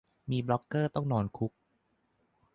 [0.29, 1.51] มีบล็อกเกอร์ต้องนอนคุก